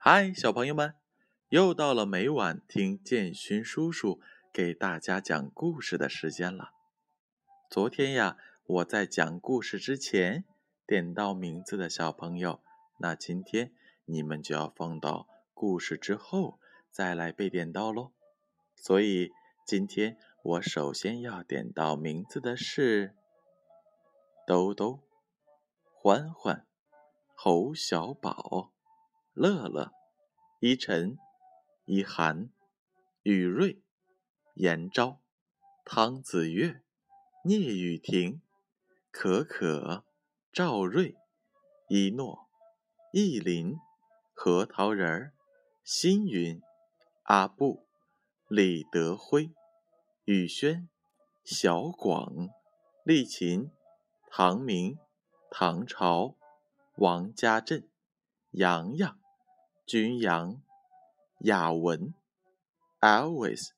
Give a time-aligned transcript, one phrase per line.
[0.00, 0.94] 嗨，小朋友们，
[1.48, 4.20] 又到了每晚听建勋叔叔
[4.52, 6.70] 给大家讲故事的时间了。
[7.68, 10.44] 昨天呀，我在讲故事之前
[10.86, 12.62] 点到名字的小朋友，
[12.98, 13.72] 那今天
[14.04, 16.60] 你们就要放到故事之后
[16.92, 18.12] 再来被点到喽。
[18.76, 19.32] 所以
[19.66, 23.16] 今天我首先要点到名字的是
[24.46, 25.00] 兜兜、
[25.92, 26.64] 欢欢、
[27.34, 28.70] 侯小宝。
[29.40, 29.92] 乐乐、
[30.58, 31.16] 依晨、
[31.84, 32.50] 依涵、
[33.22, 33.80] 雨瑞、
[34.54, 35.20] 严昭、
[35.84, 36.82] 汤子月、
[37.44, 38.42] 聂雨婷、
[39.12, 40.04] 可可、
[40.52, 41.14] 赵瑞、
[41.88, 42.48] 一诺、
[43.12, 43.76] 意林、
[44.34, 45.32] 核桃仁儿、
[45.84, 46.60] 星云、
[47.22, 47.86] 阿布、
[48.48, 49.52] 李德辉、
[50.24, 50.88] 宇轩、
[51.44, 52.48] 小广、
[53.04, 53.70] 丽琴、
[54.32, 54.98] 唐明、
[55.48, 56.34] 唐朝、
[56.96, 57.88] 王家镇、
[58.50, 59.27] 洋洋。
[59.88, 60.60] Jun Yang,
[61.40, 62.12] Yao Wen,
[63.02, 63.72] Always,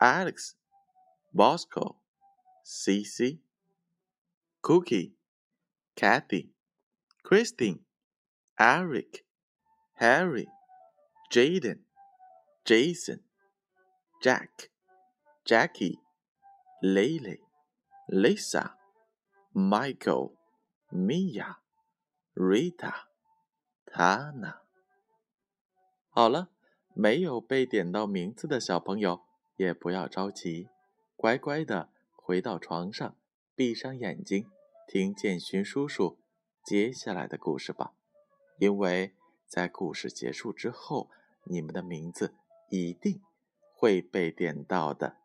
[0.00, 0.54] Alex,
[1.34, 1.96] Bosco,
[2.64, 3.38] Cece,
[4.62, 5.12] Cookie,
[5.94, 6.48] Kathy,
[7.22, 7.80] Christine,
[8.58, 9.24] Eric,
[9.96, 10.48] Harry,
[11.30, 11.80] Jaden,
[12.64, 13.20] Jason,
[14.22, 14.70] Jack,
[15.44, 15.98] Jackie,
[16.82, 17.36] Lele,
[18.08, 18.72] Lisa,
[19.52, 20.32] Michael,
[20.92, 21.56] Mia,
[22.36, 22.94] Rita,
[23.94, 24.61] Tana.
[26.14, 26.50] 好了，
[26.92, 29.22] 没有被点到名字的小朋友
[29.56, 30.68] 也不要着急，
[31.16, 33.16] 乖乖的回到床上，
[33.54, 34.46] 闭上眼睛，
[34.86, 36.18] 听建勋叔叔
[36.62, 37.94] 接下来的故事吧。
[38.58, 39.14] 因为
[39.46, 41.08] 在故事结束之后，
[41.44, 42.34] 你们的名字
[42.68, 43.22] 一定
[43.74, 45.16] 会被点到的。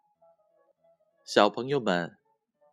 [1.26, 2.18] 小朋友们，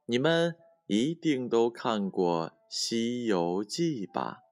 [0.06, 0.54] 你们
[0.86, 4.42] 一定都看过《西游记》吧？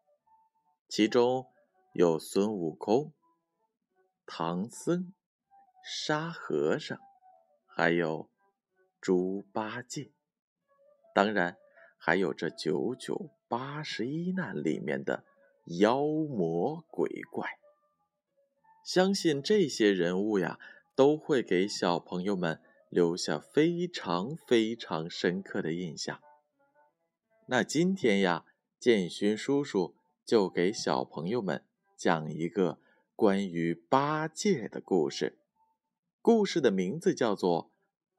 [0.88, 1.46] 其中
[1.92, 3.12] 有孙悟空。
[4.24, 5.12] 唐僧、
[5.84, 6.98] 沙和尚，
[7.66, 8.30] 还有
[9.00, 10.12] 猪八戒，
[11.14, 11.58] 当然
[11.98, 15.24] 还有这九九八十一难里面的
[15.80, 17.58] 妖魔鬼怪。
[18.84, 20.58] 相信这些人物呀，
[20.94, 26.20] 都会给小朋友们留下非常非常深刻的印象。
[27.46, 28.44] 那今天呀，
[28.78, 29.94] 建勋叔叔
[30.24, 31.66] 就给小朋友们
[31.96, 32.80] 讲一个。
[33.22, 35.38] 关于八戒的故事，
[36.20, 37.66] 故事的名字叫做《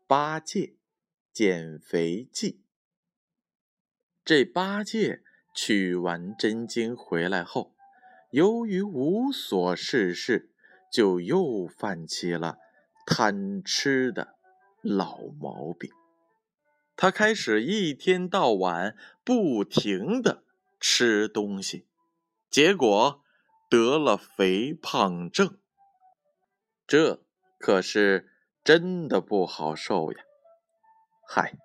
[0.08, 0.78] 八戒
[1.34, 2.52] 减肥记》。
[4.24, 5.22] 这八戒
[5.54, 7.76] 取完真经回来后，
[8.32, 10.54] 由于无所事事，
[10.90, 12.60] 就又犯起了
[13.06, 14.38] 贪吃的
[14.82, 15.92] 老毛病。
[16.96, 20.46] 他开始一天到晚不停的
[20.80, 21.88] 吃东西，
[22.50, 23.20] 结果。
[23.74, 25.58] 得了肥胖症，
[26.86, 27.26] 这
[27.58, 28.30] 可是
[28.64, 30.20] 真的不好受呀！
[31.28, 31.58] 嗨，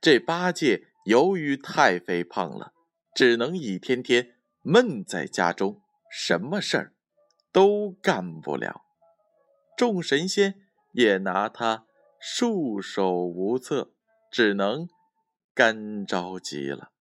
[0.00, 2.72] 这八戒由于太肥胖了，
[3.12, 6.94] 只能一天天闷在家中，什么事儿
[7.50, 8.84] 都干不了。
[9.76, 10.60] 众神仙
[10.92, 11.86] 也拿他
[12.20, 13.92] 束手无策，
[14.30, 14.88] 只能
[15.52, 16.92] 干着急了。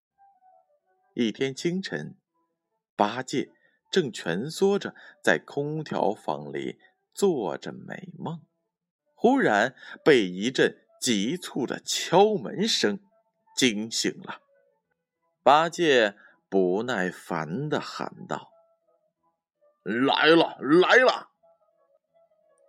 [1.13, 2.17] 一天清晨，
[2.95, 3.51] 八戒。
[3.89, 4.93] 正蜷缩着
[5.23, 6.79] 在空调房里
[7.13, 8.41] 做着美梦，
[9.15, 12.99] 忽然被一阵急促的敲门声
[13.55, 14.41] 惊醒了。
[15.41, 16.15] 八戒
[16.49, 18.49] 不耐烦地喊道
[19.83, 21.29] ：“来了，来了！”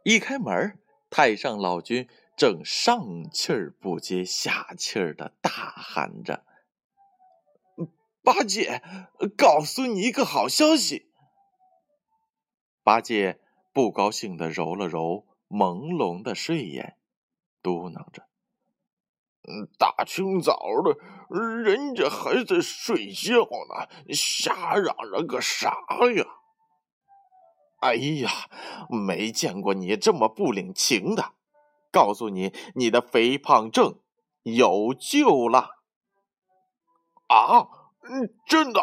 [0.05, 0.79] 一开门，
[1.11, 6.45] 太上老君正上气儿不接下气儿的大喊着
[8.23, 8.81] ：“八戒，
[9.37, 11.07] 告诉你一个好消息！”
[12.89, 13.39] 八戒
[13.75, 16.97] 不高兴地揉了揉朦胧的睡眼，
[17.63, 18.23] 嘟囔着
[19.47, 20.97] ：“嗯，大清早的，
[21.63, 25.69] 人家还在睡觉呢，瞎嚷嚷个啥
[26.17, 26.25] 呀？”
[27.81, 28.31] 哎呀，
[28.89, 31.35] 没见过你这么不领情的！
[31.93, 34.01] 告诉你，你的肥胖症
[34.45, 35.83] 有救了！
[37.27, 37.69] 啊，
[38.47, 38.81] 真的？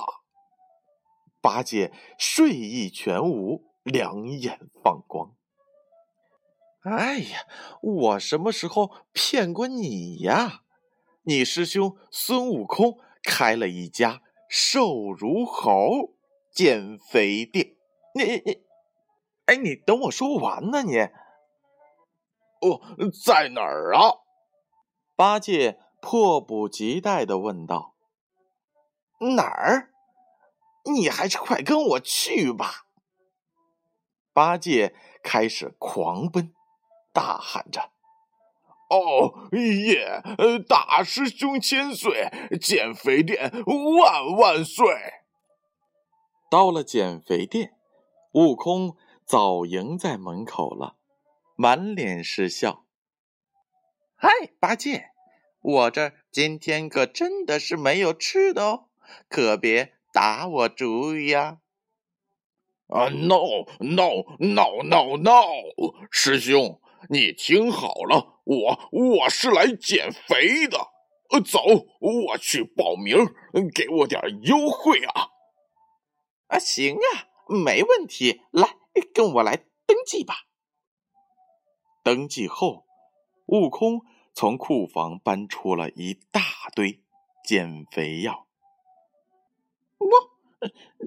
[1.42, 3.75] 八戒睡意全无。
[3.86, 5.36] 两眼放光。
[6.82, 7.46] 哎呀，
[7.82, 10.64] 我什么时候骗过你呀？
[11.22, 16.16] 你师兄孙悟空开了一家瘦如猴
[16.52, 17.76] 减肥店。
[18.16, 18.64] 你你，
[19.46, 20.98] 哎，你等我说完呢，你。
[22.62, 22.82] 哦，
[23.24, 24.22] 在哪儿啊？
[25.16, 27.94] 八戒迫不及待的问道。
[29.36, 29.92] 哪儿？
[30.92, 32.85] 你还是快跟我去吧。
[34.36, 34.94] 八戒
[35.24, 36.54] 开始狂奔，
[37.14, 37.92] 大喊着
[38.92, 40.22] ：“哦耶！
[40.68, 42.30] 大师兄千岁，
[42.60, 43.50] 减肥店
[44.04, 44.86] 万万岁！”
[46.52, 47.78] 到了减肥店，
[48.34, 50.98] 悟空早迎在门口了，
[51.56, 52.84] 满脸是笑。
[54.20, 54.30] “嗨，
[54.60, 55.12] 八戒，
[55.62, 58.90] 我这今天可真的是没有吃的哦，
[59.30, 61.65] 可别打我主意呀！”啊
[62.88, 65.44] ，no no no no no！
[66.12, 66.80] 师兄，
[67.10, 70.78] 你听好了，我我是来减肥的。
[71.32, 71.60] 呃，走，
[72.00, 73.18] 我去报名，
[73.74, 75.30] 给我点优惠啊！
[76.48, 78.76] 啊，行啊，没问题，来，
[79.12, 79.58] 跟我来
[79.88, 80.46] 登记吧。
[82.04, 82.86] 登记后，
[83.48, 84.02] 悟空
[84.36, 86.42] 从库房搬出了一大
[86.76, 87.02] 堆
[87.44, 88.46] 减肥药。
[89.98, 90.35] 我。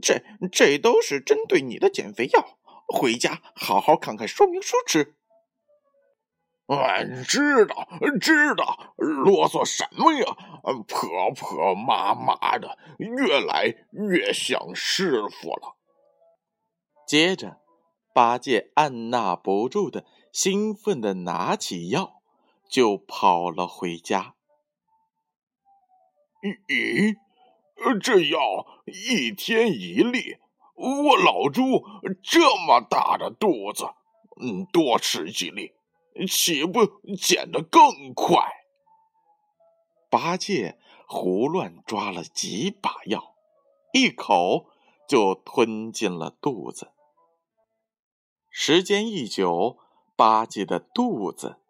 [0.03, 5.15] 这这都是针对你的减肥药，回家好好看看说明书吃。
[6.67, 7.89] 俺知道，
[8.21, 10.37] 知道，啰嗦什么呀？
[10.87, 15.77] 婆婆妈妈的，越来越像师傅了。
[17.07, 17.63] 接着，
[18.13, 22.21] 八戒按捺不住的兴奋的拿起药，
[22.69, 24.35] 就跑了回家。
[26.43, 27.17] 咦？
[28.03, 30.37] 这药一天一粒，
[30.75, 31.85] 我老猪
[32.23, 33.89] 这么大的肚子，
[34.41, 35.73] 嗯，多吃几粒，
[36.27, 36.87] 岂不
[37.17, 38.47] 减得更快？
[40.11, 43.35] 八戒胡乱抓了几把药，
[43.93, 44.71] 一口
[45.09, 46.93] 就吞进了肚子。
[48.51, 49.79] 时间一久，
[50.17, 51.61] 八戒的肚子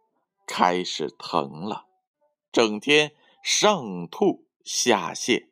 [0.46, 1.86] 开始疼了，
[2.50, 3.12] 整天
[3.42, 5.48] 上吐下泻。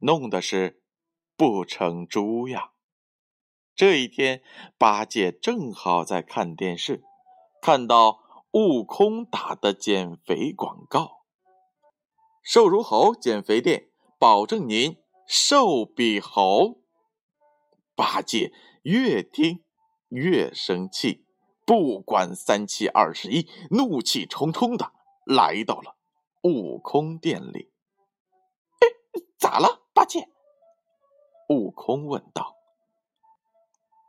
[0.00, 0.82] 弄的是
[1.36, 2.72] 不成猪呀。
[3.74, 4.42] 这一天，
[4.76, 7.04] 八戒正好在看电视，
[7.62, 11.24] 看到悟空打的减肥广告
[12.42, 14.96] ：“瘦如猴减肥店，保证您
[15.28, 16.80] 瘦比猴。”
[17.94, 18.52] 八戒
[18.82, 19.64] 越听
[20.08, 21.24] 越生气，
[21.64, 24.92] 不管三七二十一，怒气冲冲的
[25.24, 25.96] 来到了
[26.42, 27.70] 悟空店里。
[28.80, 28.88] “哎，
[29.38, 30.28] 咋了？”八戒，
[31.48, 32.54] 悟空问道：“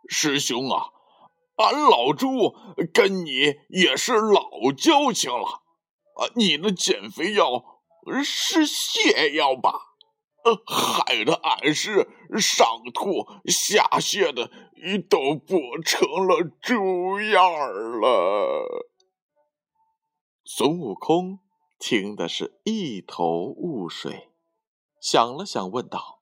[0.08, 0.92] 师兄啊，
[1.56, 2.56] 俺老猪
[2.94, 5.64] 跟你也是老交情了，
[6.14, 7.82] 啊，你的减肥药
[8.24, 9.96] 是泻药吧？
[10.44, 12.08] 呃，害得俺是
[12.40, 14.52] 上吐下泻的，
[15.10, 17.52] 都不成了猪样
[18.00, 18.86] 了。”
[20.46, 21.40] 孙悟空
[21.80, 24.29] 听的是一头雾水。
[25.00, 26.20] 想了想，问道：“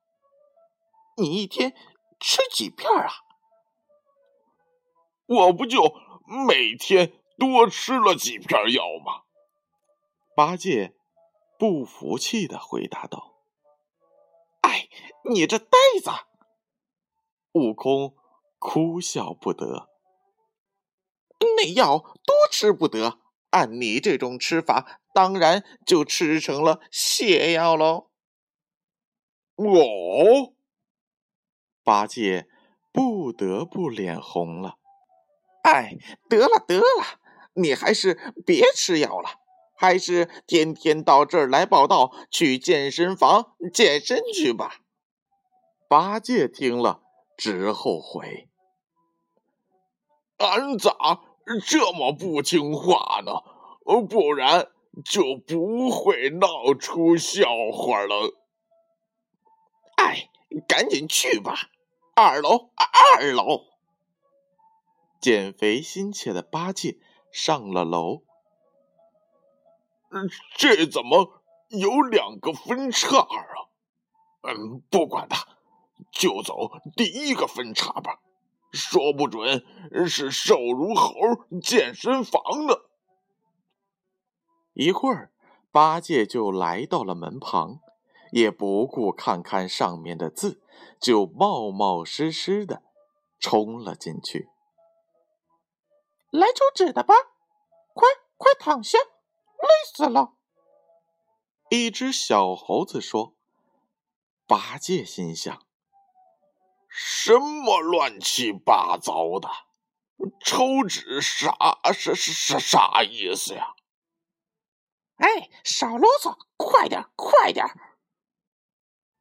[1.18, 1.76] 你一天
[2.20, 3.12] 吃几片啊
[5.26, 5.94] ？”“我不就
[6.48, 9.24] 每天多吃了几片药吗？”
[10.36, 10.96] 八戒
[11.58, 13.36] 不服气的回答道
[14.62, 14.88] ：“哎，
[15.30, 15.68] 你这呆
[16.04, 16.12] 子！”
[17.54, 18.16] 悟空
[18.60, 19.90] 哭笑不得
[21.58, 23.20] ：“那药多吃不得，
[23.50, 28.12] 按你这种吃法，当然就吃成了泻药喽。”
[29.58, 30.54] 哦，
[31.84, 32.48] 八戒
[32.92, 34.78] 不得不脸红了。
[35.64, 35.98] 哎，
[36.30, 37.20] 得了得了，
[37.56, 39.30] 你还是别吃药了，
[39.76, 44.82] 还是天天到这儿来报道，去健身房健身去吧。
[45.90, 47.02] 八戒听了
[47.36, 48.50] 直后悔，
[50.38, 51.22] 俺咋
[51.66, 53.42] 这么不听话呢？
[54.08, 54.70] 不然
[55.06, 58.34] 就不会闹出笑话了。
[60.68, 61.70] 赶紧去吧！
[62.16, 63.66] 二楼，二楼。
[65.20, 67.00] 减肥心切的八戒
[67.32, 68.24] 上了楼。
[70.56, 73.28] 这怎么有两个分叉啊？
[74.44, 75.58] 嗯，不管他，
[76.12, 78.20] 就走第一个分叉吧。
[78.72, 79.66] 说不准
[80.08, 81.14] 是瘦如猴
[81.62, 82.76] 健身房呢。
[84.74, 85.32] 一会儿，
[85.72, 87.80] 八戒就来到了门旁。
[88.38, 90.62] 也不顾看看上面的字，
[91.00, 92.84] 就冒冒失失的
[93.40, 94.48] 冲了进去。
[96.30, 97.16] 来抽纸的吧，
[97.96, 100.36] 快快躺下，累死了。
[101.72, 103.34] 一只小猴子说
[104.46, 105.66] ：“八戒心想，
[106.88, 109.50] 什么乱七八糟的，
[110.46, 111.58] 抽纸啥
[111.92, 113.74] 啥啥啥意思呀？”
[115.18, 117.66] 哎，少啰嗦，快点，快点。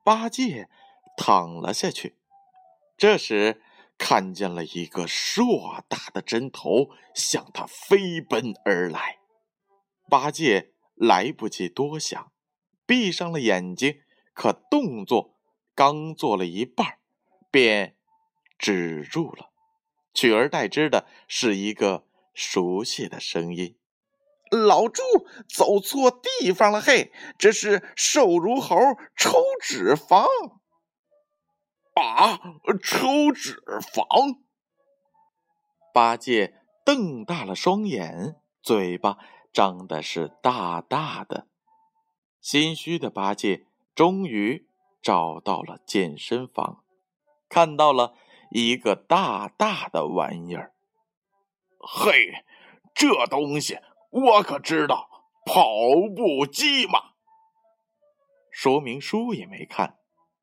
[0.07, 0.69] 八戒
[1.17, 2.15] 躺了下去。
[2.97, 3.61] 这时，
[3.99, 9.19] 看见了一个硕大的针头向他飞奔而来。
[10.09, 12.31] 八戒来不及多想，
[12.87, 15.35] 闭上了眼睛，可动作
[15.75, 16.99] 刚做了一半，
[17.51, 17.97] 便
[18.57, 19.51] 止住了，
[20.15, 23.77] 取而代之的是一个熟悉的声音。
[24.51, 25.03] 老猪
[25.49, 27.13] 走错地方了，嘿！
[27.39, 28.77] 这是瘦如猴
[29.17, 30.27] 抽脂肪。
[31.95, 32.39] 啊，
[32.83, 34.39] 抽脂肪！
[35.93, 39.19] 八戒瞪大了双眼，嘴巴
[39.53, 41.49] 张的是大大的。
[42.41, 44.69] 心虚的八戒终于
[45.03, 46.85] 找到了健身房，
[47.49, 48.15] 看到了
[48.51, 50.75] 一个大大的玩意儿。
[51.81, 52.45] 嘿，
[52.95, 53.79] 这东西！
[54.11, 55.09] 我可知道
[55.45, 55.65] 跑
[56.15, 57.13] 步机嘛，
[58.51, 59.99] 说明书也没看，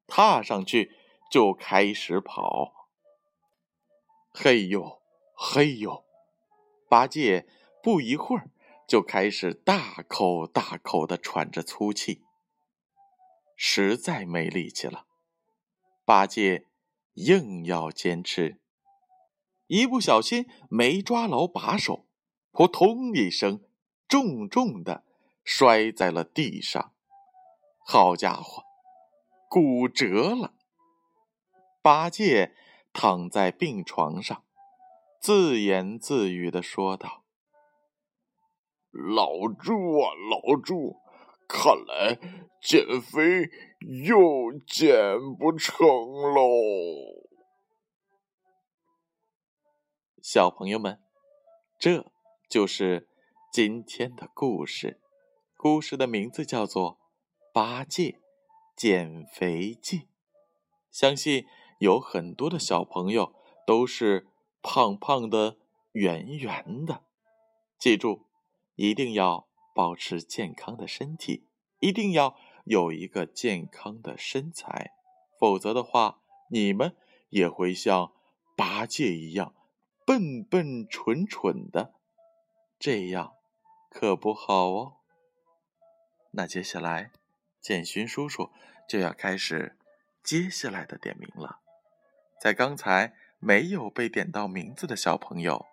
[0.08, 0.92] 踏上去
[1.32, 2.90] 就开始跑。
[4.32, 5.02] 嘿呦
[5.36, 6.06] 嘿呦，
[6.90, 7.48] 八戒
[7.82, 8.52] 不一会儿
[8.88, 12.24] 就开始大口大口的喘着粗气，
[13.56, 15.06] 实在没力气了。
[16.06, 16.68] 八戒
[17.14, 18.60] 硬要坚持，
[19.68, 22.08] 一不小心没抓牢把手。
[22.54, 23.66] 扑通一声，
[24.08, 25.04] 重重的
[25.44, 26.94] 摔在了地上。
[27.84, 28.64] 好家伙，
[29.50, 30.54] 骨折了！
[31.82, 32.56] 八戒
[32.94, 34.46] 躺在病床上，
[35.20, 37.24] 自言自语的说道
[38.94, 40.98] ：“老猪啊，老猪，
[41.48, 42.20] 看来
[42.62, 43.50] 减肥
[44.06, 45.76] 又减不成
[46.36, 46.46] 喽。”
[50.22, 51.02] 小朋友们，
[51.80, 52.13] 这。
[52.54, 53.08] 就是
[53.52, 55.02] 今天的故事，
[55.58, 56.92] 故事的名字叫做
[57.52, 58.22] 《八戒
[58.76, 59.98] 减肥记》。
[60.92, 61.48] 相信
[61.80, 63.34] 有很多的小朋友
[63.66, 64.28] 都是
[64.62, 65.58] 胖胖的、
[65.94, 67.02] 圆圆的。
[67.80, 68.28] 记住，
[68.76, 71.48] 一定要保持健康的身体，
[71.80, 74.92] 一定要有一个健康的身材，
[75.40, 76.96] 否则的话，你们
[77.32, 78.14] 也会像
[78.56, 79.56] 八戒一样
[80.06, 81.96] 笨笨蠢蠢的。
[82.84, 83.38] 这样
[83.90, 84.98] 可不好哦。
[86.32, 87.14] 那接下来，
[87.62, 88.52] 建勋叔叔
[88.90, 89.78] 就要开始
[90.22, 91.62] 接下来的点名了。
[92.42, 95.66] 在刚才没有被点到名字的小朋友，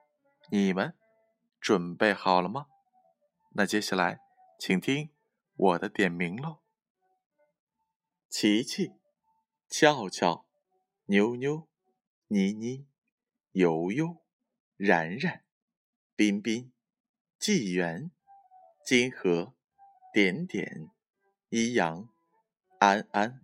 [0.53, 0.95] 你们
[1.61, 2.69] 准备好了吗？
[3.55, 4.21] 那接下来，
[4.57, 5.11] 请听
[5.57, 6.61] 我的点名喽：
[8.29, 8.93] 琪琪、
[9.69, 10.47] 俏俏、
[11.07, 11.67] 妞妞、
[12.29, 12.87] 妮妮、
[13.51, 14.19] 悠悠、
[14.77, 15.43] 然然、
[16.15, 16.71] 彬彬。
[17.41, 18.11] 纪元、
[18.85, 19.55] 金河、
[20.13, 20.91] 点点、
[21.49, 22.11] 一阳、
[22.79, 23.41] 安安、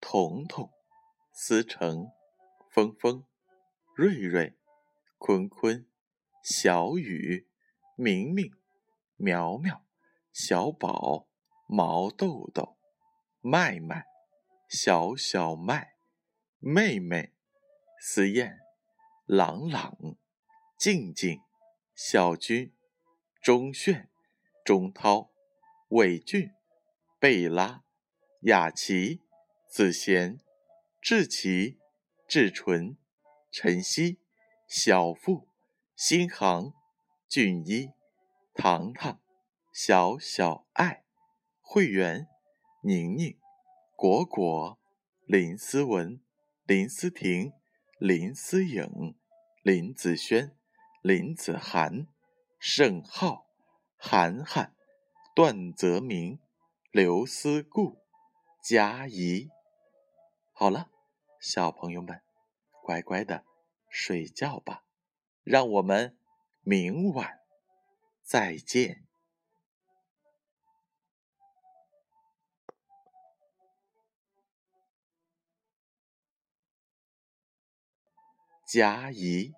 [0.00, 0.70] 彤彤、
[1.34, 2.10] 思成、
[2.70, 3.26] 峰峰、
[3.94, 4.56] 瑞瑞、
[5.18, 5.86] 坤坤、
[6.42, 7.46] 小雨、
[7.94, 8.50] 明明、
[9.16, 9.84] 苗苗、
[10.32, 11.28] 小宝、
[11.68, 12.78] 毛豆豆、
[13.42, 14.06] 麦麦、
[14.66, 15.96] 小小麦、
[16.58, 17.34] 妹妹、
[18.00, 18.60] 思燕、
[19.26, 20.16] 朗朗、
[20.78, 21.38] 静静、
[21.94, 22.75] 小军。
[23.46, 24.10] 钟炫、
[24.64, 25.30] 钟涛、
[25.90, 26.50] 伟俊、
[27.20, 27.84] 贝拉、
[28.40, 29.22] 雅琪、
[29.70, 30.40] 子贤、
[31.00, 31.78] 志奇、
[32.26, 32.96] 志纯、
[33.52, 34.18] 晨曦、
[34.66, 35.46] 小富、
[35.94, 36.72] 新航、
[37.28, 37.92] 俊一、
[38.52, 39.20] 糖糖、
[39.72, 41.04] 小小爱、
[41.60, 42.26] 会员、
[42.82, 43.38] 宁宁、
[43.94, 44.76] 果果、
[45.24, 46.20] 林思文、
[46.64, 47.52] 林思婷、
[48.00, 49.14] 林思颖、
[49.62, 50.56] 林子轩、
[51.00, 52.08] 林子涵。
[52.68, 53.46] 盛浩、
[53.96, 54.74] 涵涵、
[55.36, 56.40] 段泽明、
[56.90, 57.96] 刘思顾、
[58.60, 59.48] 佳怡，
[60.52, 60.90] 好了，
[61.40, 62.20] 小朋友们，
[62.82, 63.44] 乖乖的
[63.88, 64.82] 睡觉吧，
[65.44, 66.18] 让我们
[66.62, 67.38] 明晚
[68.24, 69.06] 再见。
[78.66, 79.54] 佳怡。